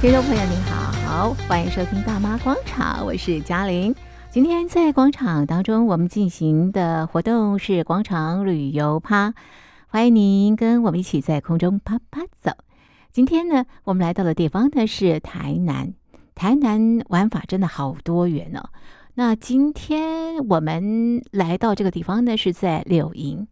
[0.00, 3.94] 听众朋友您好，欢迎收听大妈广场，我是嘉玲。
[4.30, 9.34] 今天在广场当中，我们进行的活动是广场旅游趴，
[9.88, 12.52] 欢迎您跟我们一起在空中啪啪走。
[13.12, 15.92] 今天呢，我们来到的地方呢是台南，
[16.34, 18.70] 台南玩法真的好多元哦。
[19.16, 23.46] 那今天我们来到这个地方呢，是在柳营，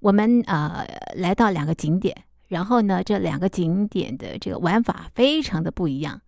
[0.00, 0.84] 我们呃
[1.14, 2.24] 来到两个景点。
[2.48, 6.20] 然后呢，这两个景点的这个玩法非常的不一样。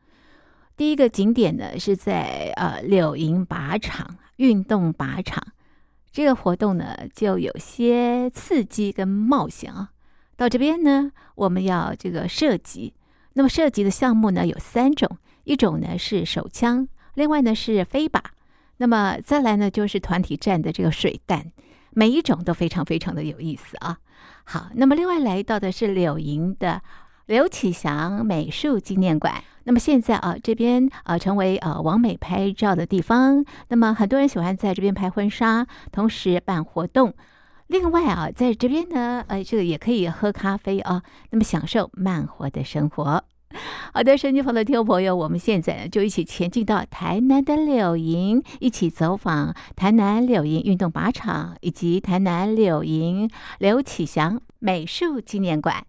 [0.77, 5.43] 第一个景点呢是在呃柳营靶场运动靶场，
[6.13, 9.91] 这个活动呢就有些刺激跟冒险啊。
[10.37, 12.93] 到这边呢，我们要这个射击。
[13.33, 18.21] 那么射击的项目呢有三种，一种呢是手枪，另外呢是飞靶，
[18.79, 21.53] 那么再来呢就是团体战的这个水弹，
[21.91, 23.99] 每一种都非常非常的有意思啊。
[24.49, 26.81] 好，那么另外来到的是柳营的
[27.27, 29.43] 刘启祥美术纪念馆。
[29.65, 33.45] 那么现在啊，这边啊成为呃网美拍照的地方。
[33.69, 37.13] 那么很多人喜欢在这边拍婚纱，同时办活动。
[37.67, 43.25] 另外啊，在这边呢，呃，这个也可以喝咖啡啊，那么享受慢活的生活。
[43.95, 55.87] 好的，手机旁的听众朋友，我们现在就一起前进到台南的柳营，一起走访台南柳营运动靶场以及台南柳营刘启祥美术纪念馆。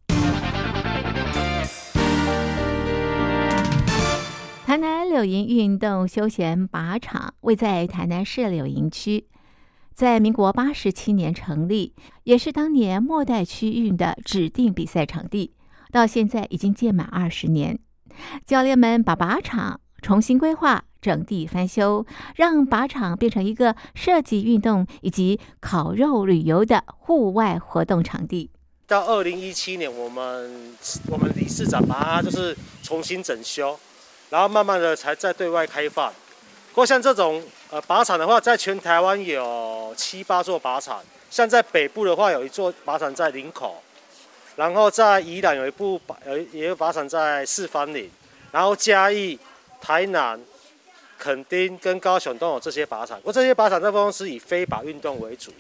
[4.66, 9.26] 台南柳营运动休闲靶场位在台南市柳营区，
[9.94, 15.54] 在民国八十七年成立，也是当年末代区运的指定比赛场地。
[15.92, 17.80] 到现在已经届满二十年，
[18.46, 28.52] 教练们把靶场重新规划、整地翻修，让靶场变成一个射击运动以及烤肉旅游的户外活动场地。
[28.86, 30.76] 到二零一七年，我们
[31.08, 33.78] 我们理事长把它就是重新整修，
[34.30, 36.12] 然后慢慢的才在对外开放。
[36.70, 43.82] 不过像这种呃靶场的话，在全台湾有七八座靶场，像在北部的话，有一座靶场在林口。
[44.58, 48.10] 然后在宜兰有一部靶，呃，也有靶场在四方岭，
[48.52, 49.38] 然后嘉义、
[49.80, 50.38] 台南、
[51.16, 53.18] 垦丁跟高雄都有这些靶场。
[53.20, 55.54] 不过这些靶场大部分是以飞靶运动为主，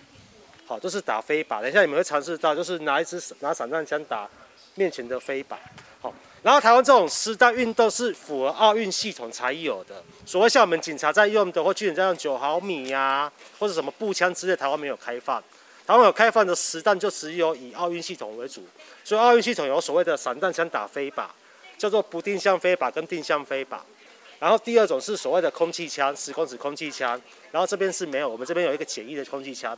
[0.66, 1.62] 好，都是打飞靶。
[1.62, 4.28] 等一下你们会尝试到，就是拿一支拿散弹枪打
[4.74, 5.56] 面前的飞靶。
[6.02, 10.04] 好，然后台湾这种实弹运动是符合奥运系统才有的。
[10.26, 15.44] 所谓像我们警察在用的或军人在用九毫米呀、啊，或者什么步枪之类，台湾没有开放。
[15.88, 18.62] 台湾有开放的实弹就只有以奥运系统为主，
[19.06, 21.28] 所以奥运系统有所谓的散弹枪打飞靶，
[21.78, 23.78] 叫做不定向飞靶跟定向飞靶。
[24.38, 27.20] 然后第二种是所谓的空气枪，十公尺空气枪。
[27.52, 29.72] 然后这边是没有，我们这边有一个简易的空气枪。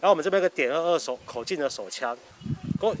[0.00, 2.16] 然后我们这边有个点二二手口径的手枪，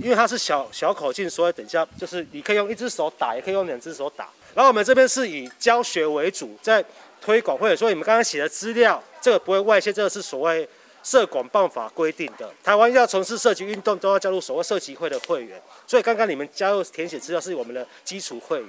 [0.00, 4.28] 因为它是小小口径，所以等一下就是你可以用一只手打，也可以用两只手打。
[4.56, 6.84] 然后我们这边是以教学为主，在
[7.20, 10.68] 推广或者说你们刚刚写的资料，这个不会外泄，这个是所谓。
[11.06, 15.62] 社管办法规定的，台湾要从事射击运动，都要加入所谓射击会的会员。
[15.86, 18.68] 所以刚刚你们加入填写资料是我们的基础会员，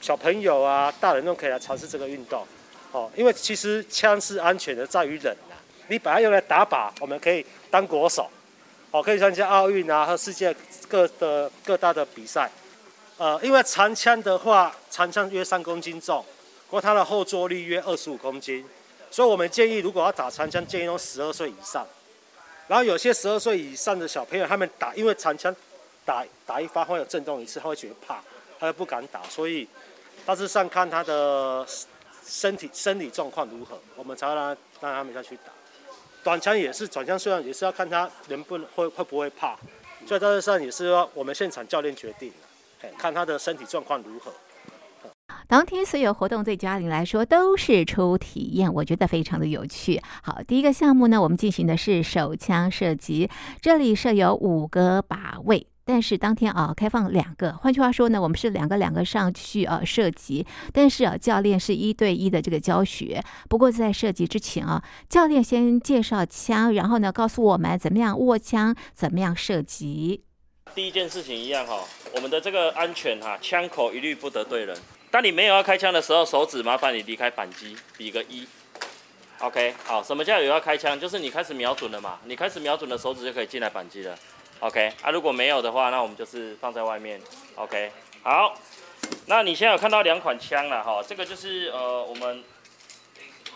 [0.00, 2.42] 小朋友啊、大人都可以来尝试这个运动。
[2.90, 5.60] 哦，因为其实枪是安全的，在于人啊。
[5.88, 8.26] 你把它用来打靶，我们可以当国手，
[8.90, 10.56] 哦，可以参加奥运啊和世界
[10.88, 12.50] 各的各大的比赛。
[13.18, 16.24] 呃，因为长枪的话，长枪约三公斤重，
[16.68, 18.64] 不过它的后坐力约二十五公斤。
[19.10, 21.86] 所以我们建议，如果要打长枪，建议用十二岁以上。
[22.66, 25.54] 然后有些十二岁以上的小朋友，他们打，因为长枪
[26.04, 28.20] 打打一发会有震动一次，他会觉得怕，
[28.60, 29.22] 他就不敢打。
[29.30, 29.66] 所以
[30.26, 31.66] 大致上看他的
[32.26, 35.44] 身体生理状况如何，我们才会让他让他们下去打。
[36.22, 39.56] 短枪也是，短枪虽然也是要看他能不能会会不会怕，
[40.06, 42.30] 所以大致上也是要我们现场教练决定，
[42.98, 44.30] 看他的身体状况如何。
[45.48, 49.98] 当天所有活动对嘉玲来说都是初体验，我觉得非常的有趣。
[50.22, 53.30] 好，第一个项目呢，我们进行的是手枪射击，
[53.62, 63.24] 这里设有五个靶位，但是当天啊开放两个，换句话说呢，我们是两个两个上去啊射击，但是啊教练是一对一的这个教学。
[63.48, 70.24] 不过在射击之前啊，教练先介绍枪，然后呢告诉我们怎么样握枪，怎么样射击。
[70.74, 71.82] 第一件事情一样哈，
[72.14, 74.76] 我们的这个安全哈，枪口一律不得对人。
[75.10, 78.46] 当你没有要开枪的时候，手指麻烦你离开扳机，比个一。
[79.38, 80.98] OK，好，什么叫有要开枪？
[80.98, 84.14] 就是你开始瞄准了嘛，你开始瞄准的手指就可以进来扳机了。
[84.60, 87.20] OK，啊，如果没有的话，那我们就是放在外面。
[87.54, 87.90] OK，
[88.22, 88.54] 好，
[89.26, 92.44] 那你现在有看到两款枪了哈，这个就是呃我们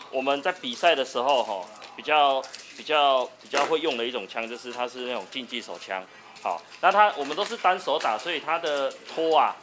[0.09, 1.65] 我们在比赛的时候哈，
[1.95, 2.41] 比较
[2.77, 6.03] 比较比较会用的一种枪，就是它是那种竞技手枪。
[6.41, 9.55] 好，那它我们都是单手打，所以它的托啊。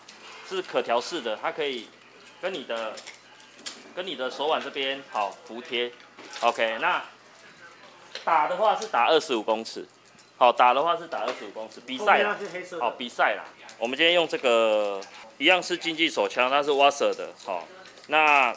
[0.56, 1.88] 是可调式的，它可以
[2.40, 2.94] 跟你的
[3.94, 5.92] 跟你的手腕这边好服贴
[6.40, 6.78] ，OK。
[6.80, 7.02] 那
[8.24, 9.86] 打的话是打二十五公尺，
[10.36, 11.80] 好，打的话是打二十五公尺。
[11.80, 12.36] 比赛啦，
[12.80, 13.44] 好，比赛啦。
[13.78, 15.00] 我们今天用这个
[15.38, 17.66] 一样是竞技手枪，它是 Wasser 的，好。
[18.08, 18.54] 那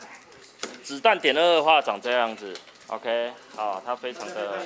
[0.81, 2.53] 子弹点二的话长这样子
[2.87, 4.65] ，OK，好，它非常的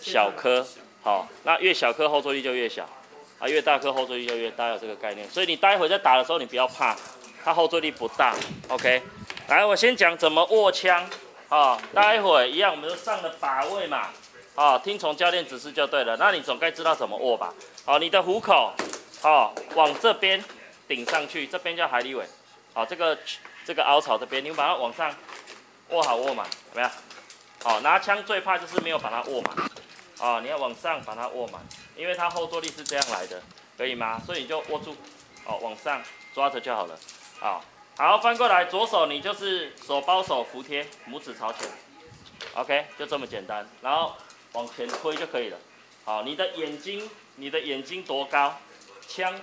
[0.00, 0.66] 小颗，
[1.02, 2.88] 好，那越小颗后坐力就越小，
[3.38, 5.28] 啊，越大颗后坐力就越大，有这个概念。
[5.30, 6.96] 所以你待会在打的时候，你不要怕，
[7.44, 8.34] 它后坐力不大
[8.68, 9.02] ，OK。
[9.46, 11.08] 来，我先讲怎么握枪，
[11.48, 14.08] 啊，待会一样，我们就上了靶位嘛。
[14.54, 16.16] 啊，听从教练指示就对了。
[16.16, 17.54] 那你总该知道怎么握吧？
[17.84, 18.72] 好，你的虎口，
[19.22, 20.42] 好，往这边
[20.88, 22.24] 顶上去，这边叫海里尾。
[22.74, 23.16] 好，这个
[23.64, 25.14] 这个凹槽这边，你把它往上
[25.90, 26.90] 握好握满，怎么样？
[27.62, 29.54] 好，拿枪最怕就是没有把它握满。
[30.20, 31.60] 啊，你要往上把它握满，
[31.96, 33.42] 因为它后坐力是这样来的，
[33.76, 34.20] 可以吗？
[34.24, 34.96] 所以你就握住，
[35.44, 36.02] 哦，往上
[36.34, 36.98] 抓着就好了。
[37.40, 37.64] 好，
[37.96, 41.68] 好，翻过来，左手你就是手包手服贴，拇指朝前。
[42.54, 43.68] OK，就这么简单。
[43.82, 44.14] 然后。
[44.54, 45.58] 往前推就可以了。
[46.06, 48.58] 好，你的眼睛，你的眼睛多高，
[49.06, 49.38] 枪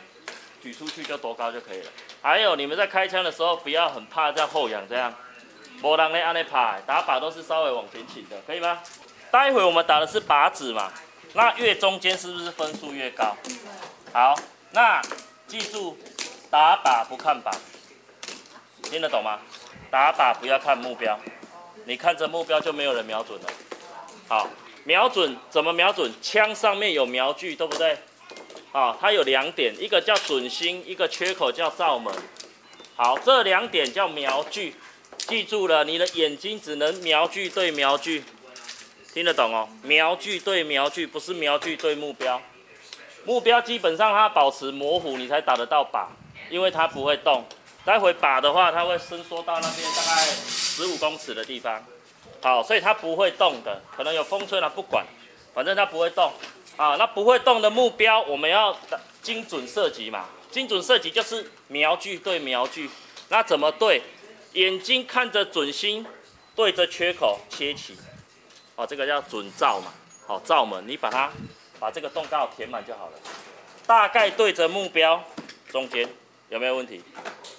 [0.63, 1.91] 举出去就多高就可以了。
[2.23, 5.13] 还有，你们在开枪的时候，不要很怕在后仰这样，
[5.79, 8.81] 没人咧按咧拍，打靶都是稍微往前倾的，可以吗？
[9.35, 10.89] 待会我们打的是靶子嘛，
[11.33, 13.35] 那越中间是不是分数越高？
[14.13, 14.33] 好，
[14.71, 15.01] 那
[15.45, 15.97] 记住，
[16.49, 17.53] 打靶不看靶，
[18.83, 19.41] 听得懂吗？
[19.91, 21.19] 打靶不要看目标，
[21.83, 23.47] 你看着目标就没有人瞄准了。
[24.29, 24.47] 好。
[24.85, 26.09] 瞄准怎么瞄准？
[26.21, 27.97] 枪上面有瞄具，对不对？
[28.71, 32.13] 啊，它有两点，一个叫准心，一个缺口叫罩门。
[32.95, 34.75] 好，这两点叫瞄具，
[35.17, 38.23] 记住了，你的眼睛只能瞄具对瞄具，
[39.15, 39.65] 听得懂哦？
[39.81, 42.41] 瞄具对瞄具，不是瞄具对目标。
[43.23, 46.07] 目标基本上它保持模糊，你才打得到靶，
[46.49, 47.45] 因为它不会动。
[47.85, 51.81] 待会靶的话，它会伸缩到那边大概十五公尺的地方。
[52.43, 55.05] 好，所以它不会动的，可能有风吹了，不管，
[55.53, 56.33] 反正它不会动。
[56.75, 58.77] 啊，那不会动的目标，我们要
[59.21, 60.25] 精准射击嘛。
[60.51, 62.89] 精准射击就是瞄具对瞄具，
[63.29, 64.01] 那怎么对？
[64.51, 66.05] 眼睛看着准心，
[66.53, 67.95] 对着缺口切起。
[68.75, 69.93] 哦，这个叫准罩嘛。
[70.27, 71.31] 好，罩门，你把它
[71.79, 73.13] 把这个洞刚好填满就好了。
[73.85, 75.23] 大概对着目标
[75.69, 76.09] 中间，
[76.49, 77.01] 有没有问题？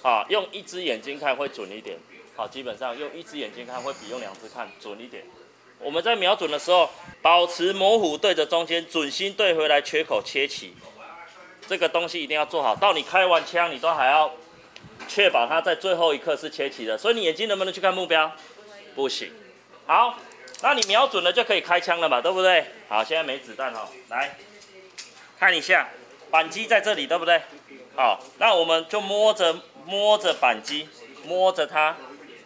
[0.03, 1.97] 好，用一只眼睛看会准一点。
[2.35, 5.23] 好，基本上用一只眼睛看会比用两只看准一点。
[5.79, 6.89] 我们在瞄准的时候，
[7.21, 10.73] 保持模糊对着中间，准心对回来缺口切起。
[11.67, 14.31] 这个东西一定要做好，到你开完枪，你都还要
[15.07, 16.97] 确保它在最后一刻是切起的。
[16.97, 18.31] 所以你眼睛能不能去看目标？
[18.95, 19.31] 不行。
[19.85, 20.17] 好，
[20.61, 22.65] 那你瞄准了就可以开枪了嘛，对不对？
[22.89, 24.35] 好，现在没子弹哈，来
[25.39, 25.89] 看一下，
[26.31, 27.41] 扳机在这里，对不对？
[27.95, 29.55] 好，那我们就摸着
[29.85, 30.89] 摸着扳机，
[31.25, 31.95] 摸着它。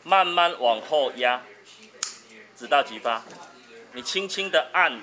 [0.04, 1.44] 慢慢往后压，
[2.58, 3.24] 直到击发。
[3.94, 5.00] 你轻轻的按，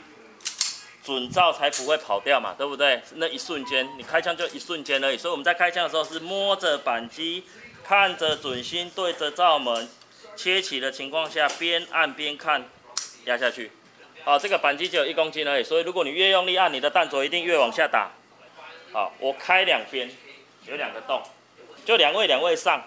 [1.05, 3.01] 准照才不会跑掉嘛，对不对？
[3.15, 5.17] 那一瞬间，你开枪就一瞬间而已。
[5.17, 7.45] 所以我们在开枪的时候是摸着扳机，
[7.85, 9.89] 看着准心，对着照门，
[10.35, 12.69] 切起的情况下，边按边看，
[13.25, 13.70] 压下去。
[14.25, 18.11] 好，这个扳机只有一公斤而已，所以如果你越用力按，你的弹头一定越往下打。
[18.93, 20.11] 好，我开两边，
[20.67, 21.23] 有两个洞，
[21.85, 22.83] 就两位两位上。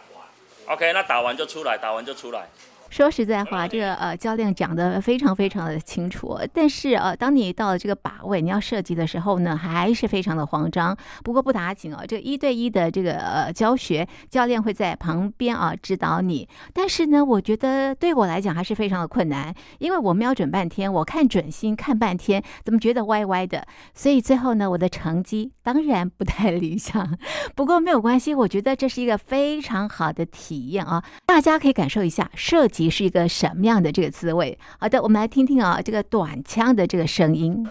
[0.66, 2.48] OK，那打完就出来，打完就出来。
[2.92, 10.96] 说实在话，这个呃教练讲的非常非常的清楚，但是呃，当你到了这个靶位，你要射击的时候呢，还是非常的慌张。
[11.24, 16.50] 不过不打紧哦，这个一对一的这个呃教学，教练会在旁边啊指导你。
[16.74, 23.66] 但是呢，我觉得对我来讲还是非常的困难，因为我瞄准半天，我看准心看半天，怎么觉得歪歪的？
[23.94, 27.18] 所以最后呢，我的成绩当然不太理想。
[27.56, 32.81] 不过没有关系，我觉得这是一个非常好的体验啊，大家可以感受一下射击。
[32.82, 34.58] 你是一个什么样的这个滋味？
[34.80, 37.70] 好的，我们来听听啊，这个短枪的这个声音。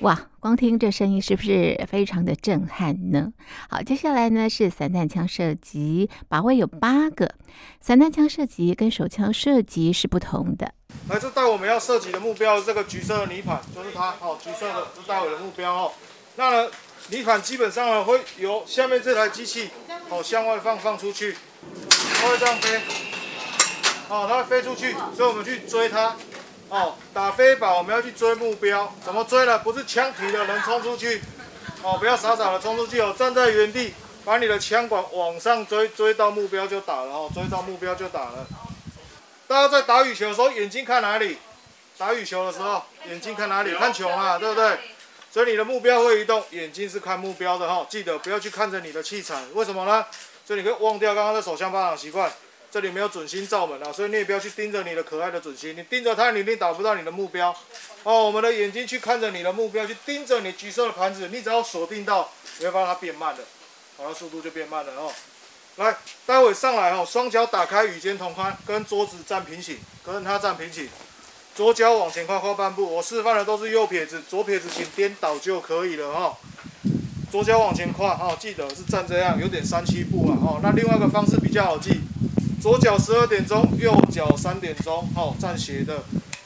[0.00, 3.32] 哇，光听这声音是不是非常的震撼呢？
[3.70, 7.36] 好，接下来呢是散弹枪射击，靶位有八个。
[7.80, 10.74] 散弹枪射击跟手枪射击是不同的。
[11.08, 15.92] 来，这带我们要射击的目标，这个橘色的泥板就是它，好，橘色的是待会的目标哦。
[16.36, 16.70] 那呢？
[17.08, 19.68] 泥盘基本上呢，会由下面这台机器
[20.08, 21.36] 哦向外放放出去，
[22.20, 22.80] 它会这样飞，
[24.08, 26.16] 哦，它会飞出去，所以我们去追它，
[26.68, 29.58] 哦，打飞靶我们要去追目标，怎么追呢？
[29.58, 31.20] 不是枪提的人冲出去，
[31.82, 33.92] 哦，不要傻傻的冲出去哦，站在原地，
[34.24, 38.46] 把你的枪管往上追，追到目标就打了哦，追到目标就打了。
[39.48, 41.38] 大家在打羽球的时候，眼睛看哪里？
[41.98, 43.74] 打羽球的时候，眼睛看哪里？
[43.74, 44.78] 看球嘛，对不对？
[45.32, 50.04] 所以你的目标会移动，眼睛是看目标的哈，记得不要去看着你的器材，为什么呢？
[50.46, 52.30] 所以你可以忘掉刚刚的手枪巴掌习惯，
[52.70, 57.50] 这里没有准心罩门啊，所以你也不要去盯着你的可爱的准心，你盯着它，你一定打不到你的目标。
[58.02, 63.40] 哦，我们的眼睛去看着你的目标，去盯着你橘色的盘子，你只要锁定到，你会发现它变慢了，
[63.96, 65.10] 好，它速度就变慢了哦。
[65.76, 65.96] 来，
[66.26, 70.90] 待会上来哦，双脚打开与肩同宽，跟桌子站平行，跟它站平行。
[71.54, 76.36] 左脚往前跨跨半步，我示范的都是右撇子，左撇子请颠倒就可以了哈。
[77.30, 80.60] 左脚往前跨哈，记得是站这样，有点三七步啊哈。
[80.62, 82.00] 那另外一个方式比较好记，
[82.60, 86.02] 左脚十二点钟，右脚三点钟，哈，站斜的。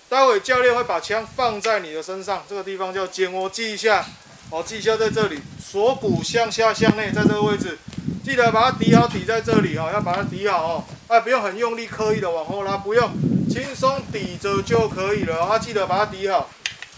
[0.08, 4.04] 待会教练会把枪放在你的身上，这个地方叫肩窝，记一下，
[4.50, 7.78] 好，记一下在这里，锁骨向下向内，在这个位置，
[8.24, 13.10] 记得把它抵好，抵在这里哦，要把它抵好哦，哎，不用很用力，刻意的往后拉，不用。
[13.48, 16.48] 轻松抵着就可以了，啊，记得把它抵好，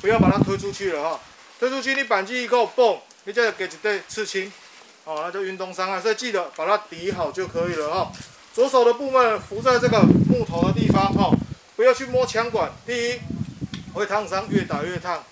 [0.00, 1.21] 不要把它推出去了哈。
[1.59, 4.52] 推出去你扳机一够蹦，你再给一对刺青，
[5.05, 8.12] 哦，那就运动伤害，所以记得把它抵好就可以了哈。
[8.55, 11.31] 左手的部分扶在这个木头的地方哈，
[11.76, 13.21] 不要去摸枪管，第一
[13.93, 15.23] 会烫伤，越打越烫，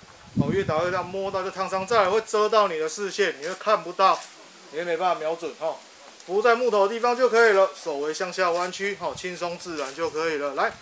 [0.41, 4.19] 哦，越打越烫，摸到就烫伤，再来会遮到你的视线，你会看不到，
[4.73, 5.75] 你也没办法瞄准哈。
[6.27, 10.73] 扶在木头的地方就可以了，手微向下弯曲，好，轻松自然就可以了，来。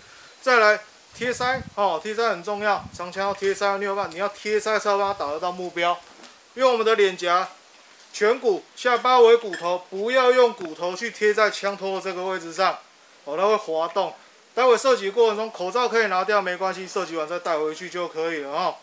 [0.45, 0.79] 再来
[1.17, 5.99] 贴腮哦，贴腮很重要，长枪要贴腮，你有办法，你要贴腮才能把它打得到目标。
[6.53, 7.49] 用我们的脸颊、
[8.15, 12.77] 颧骨、下巴为骨头，不要用骨头去贴在枪托的这个位置上，
[13.25, 14.13] 哦，它会滑动。
[14.55, 18.77] 待会射击过程中，口罩可以拿掉，没关系，射击完再带回去就可以了哦。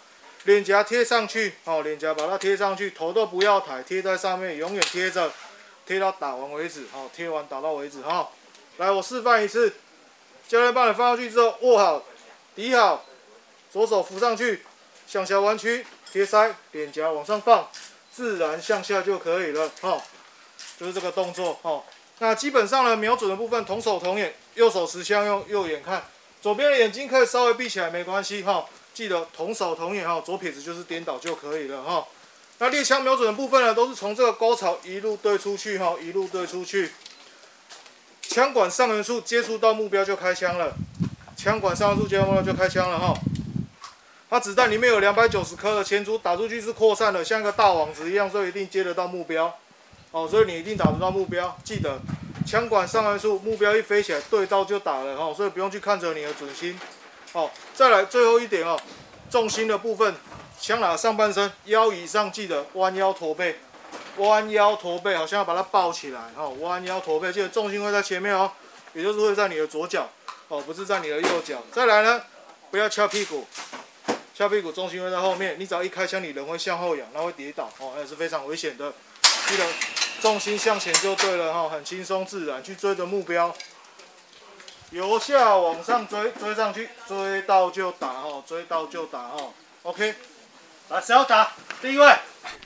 [0.46, 5.32] 脸颊贴上去，哦，脸颊把它贴上去，头都不要抬，贴在上面，永远贴着，
[5.86, 8.28] 贴到打完为止，哦，贴完打到为止，哈、哦。
[8.78, 9.72] 来，我示范一次。
[10.48, 12.04] 教练帮你放上去之后，握好，
[12.56, 13.06] 抵好，
[13.72, 14.64] 左手扶上去，
[15.08, 17.70] 向下弯曲，贴腮，脸颊往上放，
[18.12, 20.02] 自然向下就可以了，哈，
[20.78, 21.84] 就是这个动作，哈。
[22.20, 26.06] 那基本上呢，瞄准的部分同手同眼，右手持枪用右眼看，
[26.42, 28.66] 左边的眼睛可以稍微闭起来，没关系，哈。
[28.94, 32.06] 记得同手同眼，哈，左撇子就是颠倒就可以了，哈。
[32.58, 36.92] 那猎枪瞄准的部分呢，都是从这个沟槽一路对出去，哈，一路对出去。
[38.32, 40.74] 枪管上缘处接触到目标就开枪了，
[41.36, 43.14] 枪管上缘处接触到目标就开枪了哈。
[44.30, 49.54] 它子弹里面有两百九十颗的铅珠，打出去是扩散的，像一个大网子一样，所以一定接得到目标。
[50.12, 51.58] 哦，所以你一定打得到目标。
[51.66, 52.00] 记得，
[52.48, 56.80] 枪管上缘处目标一飞起来，对到就打了哈，所以不用去看着你的准心。
[57.34, 58.80] 好，再来最后一点哦，
[59.30, 60.16] 重心的部分，
[60.58, 63.60] 枪拿上半身，腰以上记得弯腰驼背。
[64.18, 66.50] 弯腰驼背，好像要把它抱起来哦。
[66.60, 68.52] 弯腰驼背，记得重心会在前面哦，
[68.94, 70.10] 也就是会在你的左脚
[70.48, 71.64] 哦，不是在你的右脚。
[71.72, 72.22] 再来呢，
[72.70, 73.48] 不要翘屁股，
[74.36, 75.56] 翘屁股重心会在后面。
[75.58, 78.94] 你只要一开枪，你人会向后仰，那会跌倒哦，那也是非常危险的。
[79.48, 79.66] 记得
[80.22, 83.54] 重心向前就对了哈，很轻松自然去追着目标，
[84.92, 89.54] 由下往上追，追上去，追到就打哦，追到就打哦。
[89.84, 90.16] OK，
[90.90, 91.52] 来，谁要打？
[91.82, 92.14] 第一位。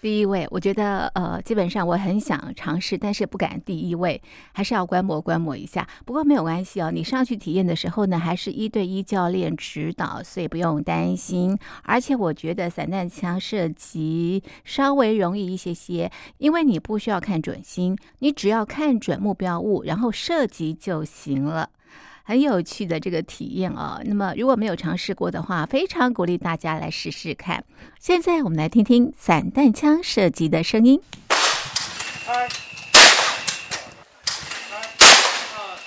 [0.05, 4.21] 第一位，我觉得呃，基本上我很想尝试，但是不敢第一位，
[4.53, 5.87] 还是要观摩观摩一下。
[6.05, 11.57] 不过没有关系哦，你上去体验的时候呢，还是一对一教练指导，所以不用担心。
[11.81, 21.71] 而且我觉得散弹枪射击稍微容易一些些，因为你不需要看准心，你只要看准目标物，然后射击就行了。
[22.27, 24.01] 很有趣的这个体验哦。
[24.03, 27.63] 那么如果没有尝试过的话，非常鼓励大家来试试看。
[27.99, 30.99] 现在我们来听听散弹枪射击的声音。
[32.25, 32.49] 开，来，
[35.55, 35.77] 二，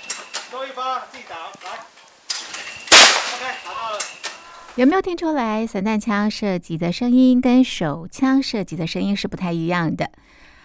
[0.52, 1.76] 多一发，自己打，来
[3.34, 3.98] ，OK，打到了。
[4.76, 10.08] 有没有听出来，散弹枪射击的声音跟手枪射击的声音是不太一样的？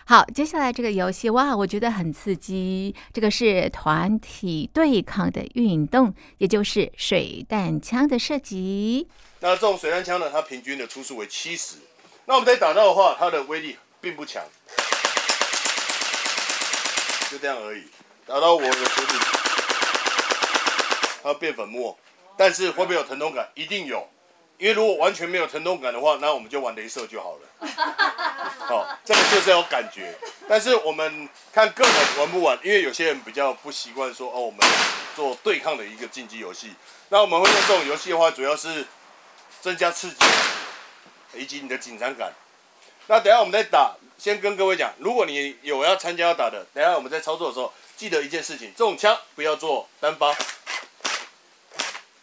[0.05, 2.93] 好，接下来这个游戏哇，我觉得很刺激。
[3.13, 9.07] 这个是团体对抗的运动，也就是水弹枪的射击。
[9.39, 11.77] 那这种水弹枪呢，它平均的初速为七十。
[12.25, 14.43] 那我们在打到的话，它的威力并不强，
[17.31, 17.83] 就这样而已。
[18.25, 19.13] 打到我的手里，
[21.23, 21.97] 它变粉末，
[22.37, 23.49] 但是会不会有疼痛感？
[23.55, 24.05] 一定有。
[24.57, 27.41] 因为如果完全没有疼痛感的话，那我们就玩雷射就好了。
[28.59, 30.17] 好，这个就是要感觉。
[30.47, 34.59] 但是我们看个人玩不玩，因为有些人比较不习惯说哦，我们
[35.15, 36.73] 做对抗的一个竞技游戏。
[37.09, 38.85] 那我们会用这种游戏的话，主要是
[39.61, 40.25] 增加刺激
[41.33, 42.33] 以及你的紧张感。
[43.07, 50.33] 那等下我们再打，先跟各位讲，如果你有要参加要打的，等下我们在操作的时候，记得一件事情：这种枪不要做单发，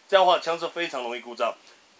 [0.09, 1.53] 这样的话枪是非常容易故障。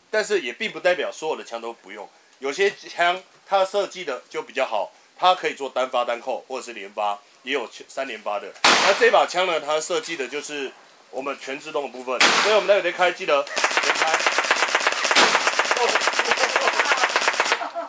[0.09, 2.09] 但是也并不代表所有的枪都不用，
[2.39, 3.21] 有些枪
[3.51, 8.48] 它设计的就比较好，它可以做单发单扣或者是连发，也有三连发的。
[8.63, 10.72] 那这把枪呢，它设计的就是
[11.10, 13.46] 我们全自动的部分，所以我们待会再开，记得
[13.84, 14.17] 连开，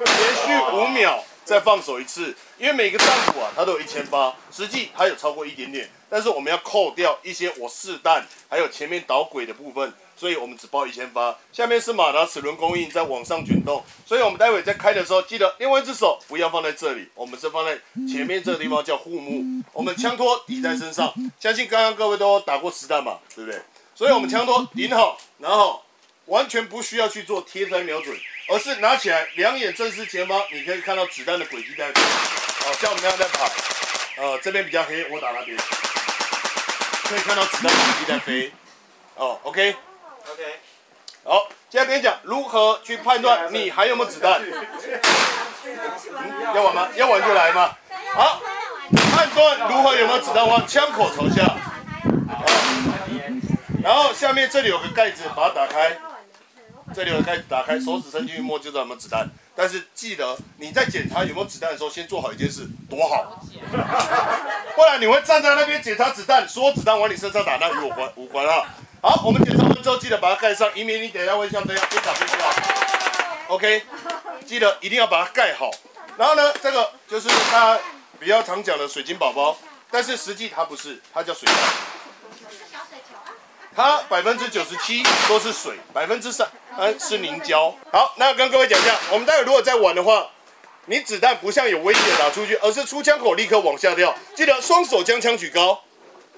[0.00, 1.25] 连续五秒。
[1.52, 11.38] 再放手一次，因为每个弹鼓啊，它都有一千发，实际它有超过一点点，但是我们要扣掉一些我试弹，还有前面导轨的部分，所以我们只报一千发。
[11.52, 17.78] 下面是马达齿轮供应，在往上卷动，所以我们待会在开的时候，记得另外一只手不要放在这里，我们是放在
[18.11, 21.12] 前面这个地方叫护木，我们枪托抵在身上。
[21.38, 23.61] 相信刚刚各位都打过实弹嘛，对不对？
[23.94, 25.82] 所以我们枪托顶好，然后
[26.25, 28.16] 完全不需要去做贴身瞄准。
[28.52, 32.02] 而是拿起来，两眼正视前方，你可以看到子弹的轨迹在飞。
[32.02, 33.50] 哦，像我们这样在跑，
[34.18, 35.56] 呃，这边比较黑，我打那边，
[37.04, 38.52] 可以看到子弹轨迹在飞。
[39.14, 40.56] 哦，OK，OK.
[41.25, 44.52] 好，接下来跟你讲如何去判断你还有没有子弹、嗯。
[46.54, 46.88] 要玩吗？
[46.94, 47.75] 要玩就来嘛。
[48.12, 48.42] 好，
[49.14, 51.56] 判断如何有没有子弹的话，枪口朝下。
[53.82, 55.97] 然后下面这里有个盖子，把它打开。
[56.92, 59.28] 这里有盖子打开，手指伸进去摸就知道有没有子弹。
[59.54, 63.42] 但是记得你在检查有没有子弹的时候，先做好一件事，躲好。
[64.75, 68.66] 不然你会站在那边检查子弹，所有子弹往你身上打，那与我关无关啊。
[69.02, 72.52] 好，我们检查完之后，记得把它盖上，以免你等一下会像这样边打边跳。
[73.49, 73.82] OK，
[74.46, 75.70] 记得一定要把它盖好。
[76.16, 77.80] 然后呢，这个就是大家
[78.18, 79.58] 比较常讲的水晶宝宝，
[79.90, 81.56] 但是实际它不是，它叫水弹。
[83.75, 86.47] 它百分之九十七都是水，百分之三
[86.99, 87.75] 是凝胶。
[87.91, 90.29] 好，那跟各位讲一下，我们待会如果再玩的话，
[90.87, 94.14] 你子弹不像有威胁的打出去，而是出枪口立刻往下掉。
[94.35, 95.83] 记得双手将枪举高，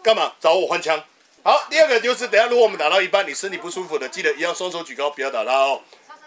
[0.02, 0.32] 干嘛？
[0.40, 1.02] 找我换枪。
[1.42, 5.80] 好，第二个就是等下如果我们打到一半，你身体不舒服的，记得一样双手举高，不要打到哦。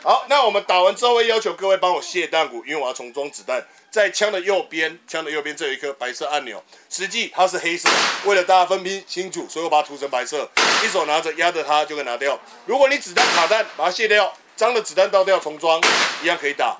[0.03, 3.65] 好，那我们打完之后会要求各位帮我卸弹鼓，因为我要重装子弹。
[3.89, 7.89] 在枪的右边，枪的右边这有一颗白色按钮，实际它是黑色。
[8.25, 10.47] 为了大家分辨清楚，所以我把它涂成白色。
[10.85, 12.39] 一手拿着压着它就可以拿掉。
[12.65, 15.81] 如果你子弹卡弹，把它卸掉，脏的子弹倒掉重装，
[16.21, 16.77] 一样可以打。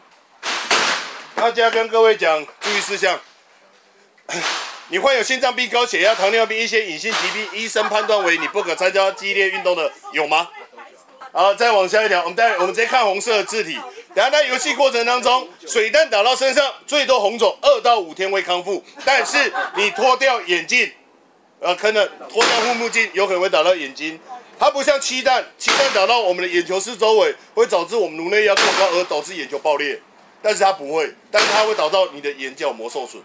[1.34, 3.20] 大家跟各位讲注意事项：
[4.90, 10.50] 你患有心脏病、高血压、糖尿病一些隐性疾病，医生判断为你不可参加激烈运动的，有吗？
[11.38, 13.78] 好，再往下一条，我们待会我们直接看红色的字体。
[14.16, 18.84] 然后在游戏过程当中，水弹打到身上，最多红肿，二到五天会康复。
[19.06, 20.92] 但是你脱掉眼镜，
[21.60, 24.20] 呃，可能脱掉护目镜，有可能会打到眼睛。
[24.58, 30.02] 它不像气弹，气弹打到我们的眼球四周围，会导致我们颅内压过高而导致眼球爆裂。
[30.42, 33.22] 但是它不会，但是它会导致你的眼角膜受损。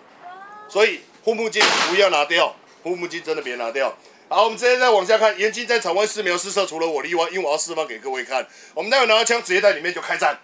[0.69, 3.97] 所以护目镜不要拿掉，护目镜真的别拿掉。
[4.33, 8.47] 好，我们直接再往下看，严禁在场外试瞄试射，除了我例外，因为我要示范给各位看。
[8.73, 10.39] 我们待会拿到枪，直接在里面就开战。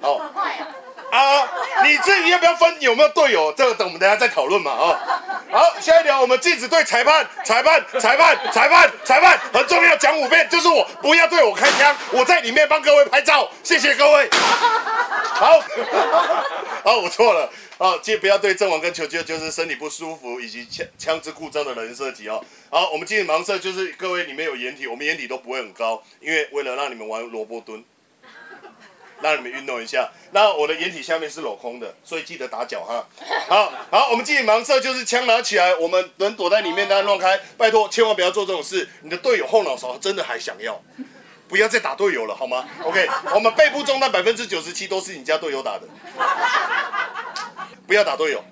[0.00, 0.32] 好，啊，
[1.10, 1.48] 啊
[1.84, 2.80] 你至于要不要分？
[2.80, 3.52] 有没有队友？
[3.56, 4.70] 这个等我们等下再讨论嘛。
[4.70, 5.00] 啊，
[5.50, 14.28] 好，下一条我们禁止对裁判、裁判、裁判、裁判、裁判，很重要，讲五遍，就是我不要对我开枪，我在里面帮各位拍照，谢谢各位。
[14.30, 15.60] 好，
[16.84, 17.50] 好，我错了。
[17.78, 22.44] 好，记不要对阵亡跟求救，就是身体不舒服以及枪枪支故障的人射击哦。
[22.68, 27.82] 好，我们进行盲射，就是各位里面有掩体，我们掩体都不会很高，因为为了让你们玩萝卜蹲。
[29.22, 30.10] 让你们运动一下。
[30.32, 33.06] 那我的掩体下面是镂空的，所以记得打脚哈。
[33.48, 37.40] 好好，我们进行盲射，就是枪拿起来，我们人躲在里面，大家乱开。
[37.56, 38.88] 拜托，千万不要做这种事。
[39.02, 40.80] 你的队友后脑勺真的还想要，
[41.48, 45.82] 不要再打队友了，好吗？OK，我们背部中弹百分之九十七都是你家队友打的。
[47.86, 48.44] 不要打队友，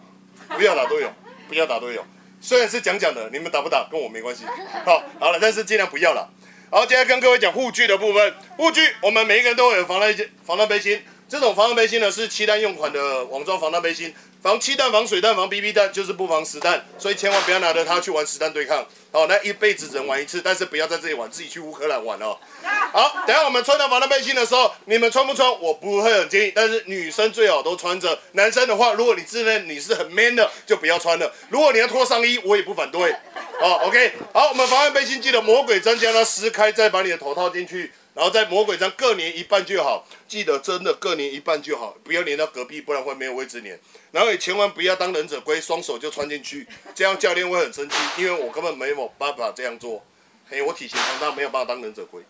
[0.49, 1.13] 不要打队友，
[1.49, 2.05] 不要打队友。
[2.41, 4.45] 虽然是讲讲的，你们打不打跟我没关系。
[4.85, 6.29] 好，好了，但是尽量不要了。
[6.71, 8.35] 好，接下来跟各位讲护具的部分。
[8.59, 11.03] 护具，我们每一个人都会有防弹防弹背心。
[11.29, 16.87] 这种防弹背心呢，是七弹用款的网状防弹背心，防气弹、防水弹、防 BB 弹，就是不防实弹。
[16.97, 18.87] 所以千万不要拿着它去玩实弹对抗。
[19.13, 22.39] 好，那一辈子只能玩一次，但是不要在这里玩，自己去乌克兰玩哦。
[22.63, 25.47] 好，等下我们穿到防弹背心的时候，你们穿不穿？
[25.61, 28.19] 我不会很建议，但是女生最好都穿着。
[28.33, 31.31] 男生的话，如果你自认你是很 man 的，就不要穿了。
[31.51, 33.15] 如果你要脱上衣，我也不反对。
[33.61, 40.05] 好，OK，好，我们防弹背心记得魔鬼针将它撕开，再把你的头套进去，然后在魔鬼针各粘一半就好。
[40.27, 43.79] 记得真的各粘一半就好，不要粘到隔壁，不然会没有位置粘。
[44.11, 50.05] 然后也千万不要当忍者龟，双手就穿进去，这样教练会很生气，因为我根本没有办法这样做。
[50.51, 52.21] 嘿，我体型庞大，没有办法当忍者龟。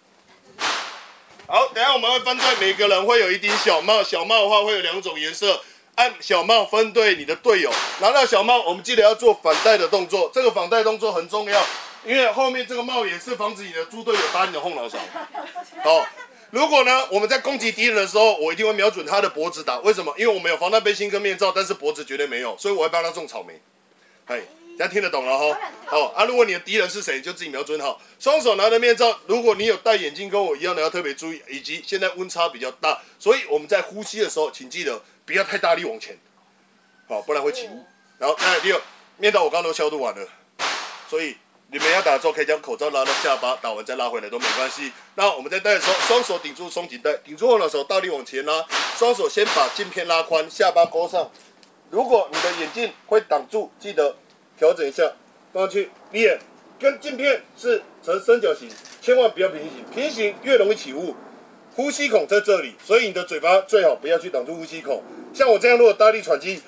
[1.47, 5.63] 好，等下我们会分队，每个人会有一顶小帽，小帽的话会有两种颜色，
[5.95, 7.73] 按小帽分队你的队友。
[8.03, 11.65] 拿到小帽，我们记得要做反带的动作，这个反带动作很重要，
[12.09, 14.99] 因为后面这个帽也是防止你的猪队友打你的后脑勺。
[15.85, 16.07] 好。
[16.51, 19.81] 如果呢，我们在攻击敌人的时候，我一定会瞄准他的脖子打。
[19.81, 20.15] 为什么？
[20.17, 23.61] 因为我们有防弹背心跟面罩，但是脖子绝对没有，所以我会帮他种草莓。
[24.25, 25.61] 嘿，大家听得懂了哈？
[25.85, 28.01] 好啊，如果你的敌人是谁，就自己瞄准好。
[28.19, 31.43] 双手拿着面罩，如果你有戴眼镜跟我一样的，要特别注意。
[31.51, 36.17] 以及现在温差比较大，所以我们在呼吸的时候，请记得不要太大力往前，
[37.09, 37.85] 好，不然会起雾。
[38.19, 38.81] 然后，那第二，
[39.19, 40.27] 面罩我刚刚都消毒完了，
[41.11, 41.37] 所以。
[41.71, 44.91] 你们要打的时候可以将口罩拉到下巴，打完再拉回来都没关系。
[45.17, 48.65] 那我们在戴的时候，双手顶住松紧带，顶住后的时候大力往前拉，
[48.97, 51.31] 双手先把镜片拉宽，下巴勾上。
[51.91, 54.17] 如果你的眼镜会挡住，记得
[54.57, 55.13] 调整一下，
[55.53, 55.91] 放上去。
[56.11, 56.39] 脸
[56.81, 58.71] 跟镜片是呈三角形，
[59.03, 61.15] 千万不要平行，平行越容易起雾。
[61.77, 65.03] 呼吸孔在这里，所以你的嘴巴最好不要去挡住呼吸孔。
[65.35, 66.63] 像我这样，如果大力喘气，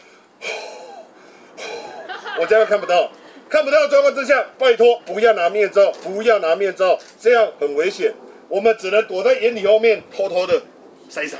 [2.38, 3.10] 我这样看不到。
[3.50, 8.14] 看不到状况之下，拜托不要拿面罩，不要拿面罩，这样很危险。
[8.48, 10.62] 我们只能躲在眼里后面，偷偷的
[11.08, 11.38] 塞上，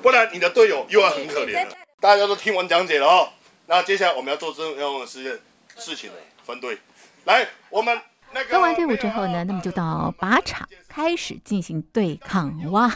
[0.00, 1.72] 不然你的队友又要很可怜了。
[2.00, 3.28] 大家都听完讲解了哦，
[3.66, 5.40] 那接下来我们要做这样的事
[5.76, 6.78] 事情了，分队。
[7.24, 8.00] 来，我们。
[8.48, 12.90] 分完队伍之后呢，那么就到靶场开始进行对抗，哇，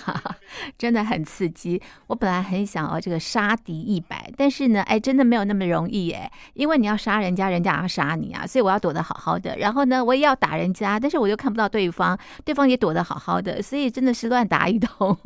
[0.78, 1.80] 真的很刺激。
[2.06, 9.56] 我本来很想哦，这个杀敌一百，但是呢，哎，真的没有那么容易哎，因为你要杀人家，人家要杀你啊，所以我要躲得好好的。
[9.58, 15.16] 然后呢，我也要打人家，但是我又看不到对方，对方也躲得好好的，所以真的是乱打一通。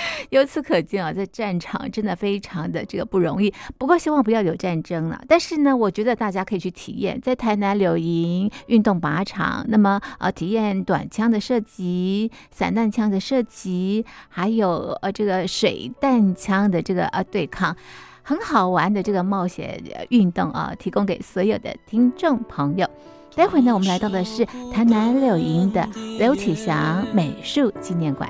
[0.30, 3.52] 由此可见啊，在战场真的非常的这个不容易。
[3.76, 5.20] 不过希望不要有战争了。
[5.28, 17.76] 但是呢，我觉得大家可以去体验，在台南柳营运动靶场，那么呃，体验短枪的射击、散弹枪的射击，还有呃这个水弹枪的这个呃对抗，
[18.22, 22.88] 很好玩的这个冒险运动啊，提供给所有的听众朋友。
[23.34, 28.28] 待会呢，我们来到的是台南柳营的刘启祥美术纪念馆。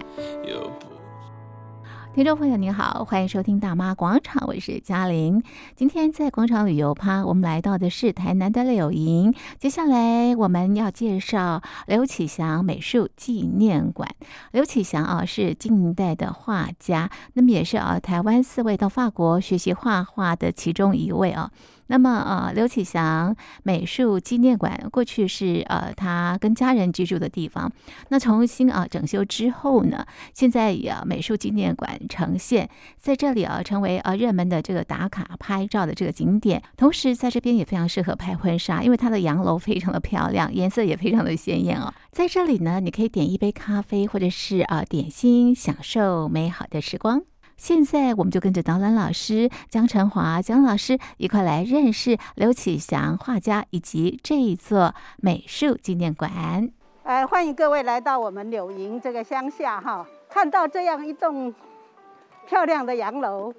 [2.15, 5.41] 听众朋友您好，欢迎收听大妈广场，我是嘉玲。
[5.77, 9.33] 今天在广场旅游趴，我们来到的是台南的柳营。
[9.59, 14.09] 接下来我们要介绍刘启祥美术纪念馆。
[14.51, 21.53] 刘启祥啊，是近代的画家，那么也是啊台湾四位到法国学习画画的其中一位啊。
[21.89, 27.71] 那么，呃，刘启祥美术纪念馆过去是呃他跟家人居住的地方。
[28.09, 36.63] 那重新啊整修之后呢，现在以啊美术纪念馆呈现在这里啊，成为呃热门的这个打卡拍照的这个景点。
[36.77, 41.93] 同时，在这边也非常适合拍婚纱，因为它的洋楼非常的漂亮，颜色也非常的鲜艳哦。
[42.13, 47.23] 在这里呢，你可以点一杯咖啡或者是啊点心，享受美好的时光。
[47.59, 56.71] 现在我们就跟着导览老师江成华江老师一块来认识刘启祥画家以及这一座美术纪念馆。
[57.03, 61.53] 哎，欢迎各位来到我们柳营这个乡下哈，看到这样一栋
[62.47, 63.53] 漂亮的洋楼，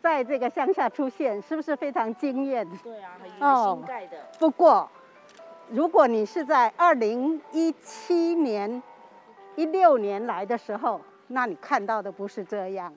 [0.00, 2.64] 在这个乡下出现，是不是非常惊艳？
[2.84, 4.16] 对啊，很新盖的。
[4.38, 4.88] 不过，
[5.70, 8.80] 如果你是在二零一七年、
[9.56, 12.94] 一六年来的时候，那你看到的不是这样。